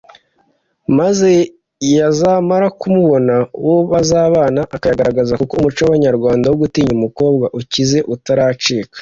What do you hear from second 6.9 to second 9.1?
umukobwa ukize utaracika